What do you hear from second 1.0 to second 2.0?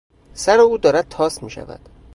تاس میشود.